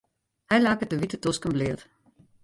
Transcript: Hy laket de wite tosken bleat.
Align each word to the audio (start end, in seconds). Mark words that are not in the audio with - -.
Hy 0.51 0.57
laket 0.61 0.89
de 0.91 0.97
wite 1.01 1.17
tosken 1.23 1.53
bleat. 1.55 1.81